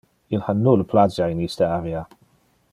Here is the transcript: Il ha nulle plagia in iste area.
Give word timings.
Il 0.35 0.41
ha 0.47 0.53
nulle 0.53 0.83
plagia 0.91 1.27
in 1.29 1.39
iste 1.45 1.63
area. 1.63 2.01